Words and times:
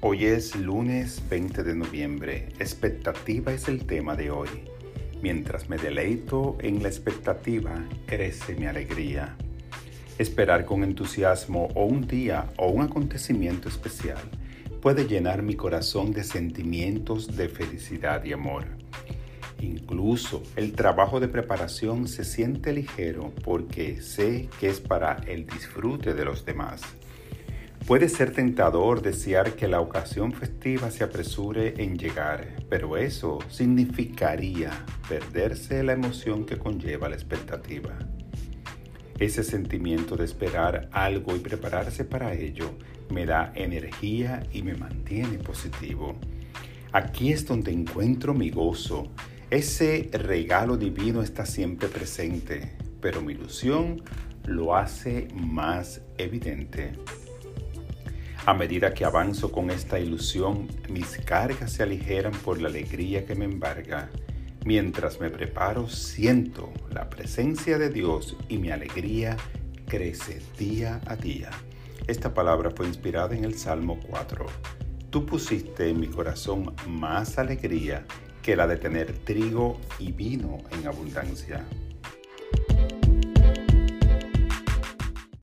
Hoy 0.00 0.26
es 0.26 0.54
lunes 0.54 1.20
20 1.28 1.64
de 1.64 1.74
noviembre. 1.74 2.50
Expectativa 2.60 3.52
es 3.52 3.66
el 3.66 3.84
tema 3.84 4.14
de 4.14 4.30
hoy. 4.30 4.48
Mientras 5.22 5.68
me 5.68 5.76
deleito 5.76 6.56
en 6.60 6.84
la 6.84 6.88
expectativa, 6.88 7.84
crece 8.06 8.54
mi 8.54 8.66
alegría. 8.66 9.34
Esperar 10.16 10.64
con 10.66 10.84
entusiasmo 10.84 11.66
o 11.74 11.84
un 11.84 12.06
día 12.06 12.46
o 12.58 12.68
un 12.68 12.82
acontecimiento 12.82 13.68
especial 13.68 14.22
puede 14.80 15.04
llenar 15.04 15.42
mi 15.42 15.56
corazón 15.56 16.12
de 16.12 16.22
sentimientos 16.22 17.36
de 17.36 17.48
felicidad 17.48 18.24
y 18.24 18.34
amor. 18.34 18.66
Incluso 19.60 20.44
el 20.54 20.74
trabajo 20.74 21.18
de 21.18 21.26
preparación 21.26 22.06
se 22.06 22.22
siente 22.22 22.72
ligero 22.72 23.32
porque 23.42 24.00
sé 24.00 24.48
que 24.60 24.68
es 24.68 24.78
para 24.78 25.14
el 25.26 25.44
disfrute 25.44 26.14
de 26.14 26.24
los 26.24 26.44
demás. 26.44 26.82
Puede 27.88 28.10
ser 28.10 28.34
tentador 28.34 29.00
desear 29.00 29.54
que 29.54 29.66
la 29.66 29.80
ocasión 29.80 30.34
festiva 30.34 30.90
se 30.90 31.04
apresure 31.04 31.72
en 31.82 31.96
llegar, 31.96 32.46
pero 32.68 32.98
eso 32.98 33.38
significaría 33.48 34.84
perderse 35.08 35.82
la 35.82 35.94
emoción 35.94 36.44
que 36.44 36.58
conlleva 36.58 37.08
la 37.08 37.14
expectativa. 37.14 37.98
Ese 39.18 39.42
sentimiento 39.42 40.16
de 40.16 40.26
esperar 40.26 40.90
algo 40.92 41.34
y 41.34 41.38
prepararse 41.38 42.04
para 42.04 42.34
ello 42.34 42.72
me 43.08 43.24
da 43.24 43.52
energía 43.54 44.46
y 44.52 44.60
me 44.60 44.74
mantiene 44.74 45.38
positivo. 45.38 46.14
Aquí 46.92 47.32
es 47.32 47.46
donde 47.46 47.72
encuentro 47.72 48.34
mi 48.34 48.50
gozo. 48.50 49.08
Ese 49.48 50.10
regalo 50.12 50.76
divino 50.76 51.22
está 51.22 51.46
siempre 51.46 51.88
presente, 51.88 52.76
pero 53.00 53.22
mi 53.22 53.32
ilusión 53.32 54.02
lo 54.44 54.76
hace 54.76 55.28
más 55.32 56.02
evidente. 56.18 56.92
A 58.48 58.54
medida 58.54 58.94
que 58.94 59.04
avanzo 59.04 59.52
con 59.52 59.70
esta 59.70 60.00
ilusión, 60.00 60.68
mis 60.88 61.18
cargas 61.18 61.70
se 61.70 61.82
aligeran 61.82 62.32
por 62.32 62.62
la 62.62 62.68
alegría 62.68 63.26
que 63.26 63.34
me 63.34 63.44
embarga. 63.44 64.08
Mientras 64.64 65.20
me 65.20 65.28
preparo, 65.28 65.86
siento 65.86 66.72
la 66.90 67.10
presencia 67.10 67.76
de 67.76 67.90
Dios 67.90 68.38
y 68.48 68.56
mi 68.56 68.70
alegría 68.70 69.36
crece 69.86 70.40
día 70.58 71.02
a 71.04 71.14
día. 71.14 71.50
Esta 72.06 72.32
palabra 72.32 72.70
fue 72.70 72.86
inspirada 72.86 73.36
en 73.36 73.44
el 73.44 73.58
Salmo 73.58 74.00
4. 74.08 74.46
Tú 75.10 75.26
pusiste 75.26 75.90
en 75.90 76.00
mi 76.00 76.06
corazón 76.06 76.74
más 76.86 77.36
alegría 77.36 78.06
que 78.40 78.56
la 78.56 78.66
de 78.66 78.78
tener 78.78 79.12
trigo 79.12 79.78
y 79.98 80.12
vino 80.12 80.56
en 80.70 80.86
abundancia. 80.86 81.66